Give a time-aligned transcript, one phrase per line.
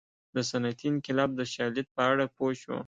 [0.35, 2.75] د صنعتي انقلاب د شالید په اړه پوه شو.